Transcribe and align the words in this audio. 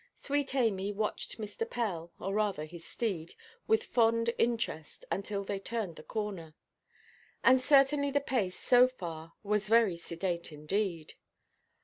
Sweet 0.15 0.55
Amy 0.55 0.91
watched 0.91 1.37
Mr. 1.37 1.69
Pell, 1.69 2.11
or 2.19 2.33
rather 2.33 2.65
his 2.65 2.83
steed, 2.83 3.35
with 3.67 3.83
fond 3.83 4.33
interest, 4.39 5.05
until 5.11 5.43
they 5.43 5.59
turned 5.59 5.95
the 5.95 6.01
corner; 6.01 6.55
and 7.43 7.61
certainly 7.61 8.09
the 8.09 8.19
pace, 8.19 8.57
so 8.59 8.87
far, 8.87 9.33
was 9.43 9.69
very 9.69 9.95
sedate 9.95 10.51
indeed. 10.51 11.13